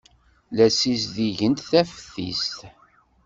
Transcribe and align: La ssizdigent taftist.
La 0.55 0.67
ssizdigent 0.69 1.59
taftist. 1.69 2.57